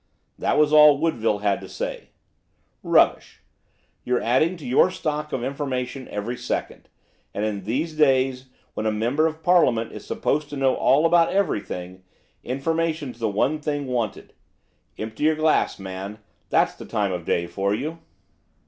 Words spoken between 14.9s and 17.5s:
Empty your glass, man, that's the time of day